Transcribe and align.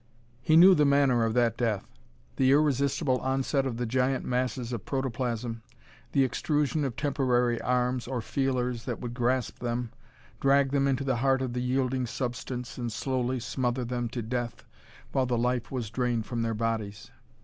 He 0.41 0.57
knew 0.57 0.73
the 0.73 0.83
manner 0.83 1.23
of 1.25 1.35
that 1.35 1.55
death. 1.57 1.85
The 2.37 2.49
irresistible 2.51 3.19
onset 3.19 3.67
of 3.67 3.77
the 3.77 3.85
giant 3.85 4.25
masses 4.25 4.73
of 4.73 4.83
protoplasm, 4.83 5.61
the 6.11 6.23
extrusion 6.23 6.83
of 6.83 6.95
temporary 6.95 7.61
arms, 7.61 8.07
or 8.07 8.19
feelers, 8.19 8.85
that 8.85 8.99
would 8.99 9.13
grasp 9.13 9.59
them, 9.59 9.91
drag 10.39 10.71
them 10.71 10.87
into 10.87 11.03
the 11.03 11.17
heart 11.17 11.43
of 11.43 11.53
the 11.53 11.61
yielding 11.61 12.07
substance, 12.07 12.79
and 12.79 12.91
slowly 12.91 13.39
smother 13.39 13.85
them 13.85 14.09
to 14.09 14.23
death 14.23 14.63
while 15.11 15.27
the 15.27 15.37
life 15.37 15.69
was 15.69 15.91
drained 15.91 16.25
from 16.25 16.41
their 16.41 16.55
bodies. 16.55 17.11